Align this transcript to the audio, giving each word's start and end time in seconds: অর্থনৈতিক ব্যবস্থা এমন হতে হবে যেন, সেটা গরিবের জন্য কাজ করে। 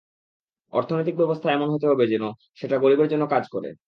অর্থনৈতিক 0.73 1.15
ব্যবস্থা 1.17 1.47
এমন 1.51 1.67
হতে 1.69 1.85
হবে 1.87 2.05
যেন, 2.07 2.23
সেটা 2.55 2.75
গরিবের 2.77 3.07
জন্য 3.07 3.23
কাজ 3.27 3.45
করে। 3.49 3.71